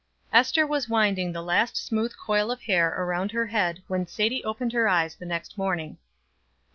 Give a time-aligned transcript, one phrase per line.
[0.33, 4.73] Ester was winding the last smooth coil of hair around her head when Sadie opened
[4.73, 5.99] her eyes the next morning.